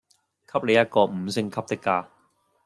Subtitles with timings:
[0.03, 0.05] 給你
[0.73, 2.07] 一個五星級的家